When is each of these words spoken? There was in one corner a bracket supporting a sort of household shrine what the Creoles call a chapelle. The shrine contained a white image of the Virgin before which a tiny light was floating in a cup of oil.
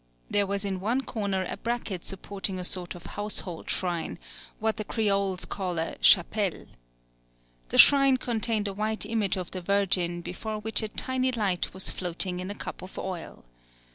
There 0.31 0.47
was 0.47 0.65
in 0.65 0.79
one 0.79 1.01
corner 1.01 1.45
a 1.47 1.57
bracket 1.57 2.05
supporting 2.05 2.57
a 2.57 2.65
sort 2.65 2.95
of 2.95 3.05
household 3.05 3.69
shrine 3.69 4.17
what 4.57 4.77
the 4.77 4.83
Creoles 4.83 5.45
call 5.45 5.77
a 5.79 5.97
chapelle. 6.01 6.65
The 7.69 7.77
shrine 7.77 8.17
contained 8.17 8.67
a 8.67 8.73
white 8.73 9.05
image 9.05 9.37
of 9.37 9.51
the 9.51 9.61
Virgin 9.61 10.21
before 10.21 10.57
which 10.57 10.81
a 10.81 10.87
tiny 10.87 11.31
light 11.31 11.71
was 11.75 11.91
floating 11.91 12.39
in 12.39 12.49
a 12.49 12.55
cup 12.55 12.81
of 12.81 12.97
oil. 12.97 13.45